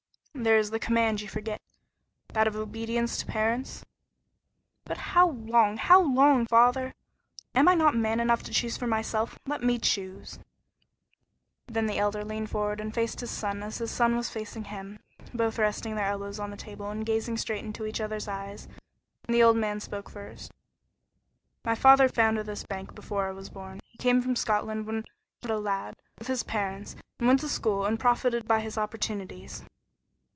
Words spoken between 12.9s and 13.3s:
faced his